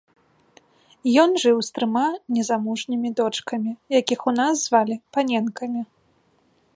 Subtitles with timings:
[1.23, 2.05] Ён жыў з трыма
[2.37, 5.81] незамужнімі дочкамі, якіх у нас звалі паненкамі.